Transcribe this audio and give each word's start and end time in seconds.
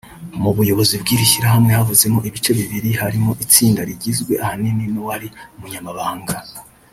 mu 0.41 0.51
buyobozi 0.57 0.93
bw’iri 1.01 1.25
shyirahamwe 1.31 1.71
havutsemo 1.77 2.19
ibice 2.29 2.51
bibiri 2.59 2.89
harimo 3.01 3.31
itsinda 3.43 3.81
rigizwe 3.89 4.33
ahanini 4.43 4.85
n’uwari 4.93 5.27
Umunyamabanga 5.55 6.35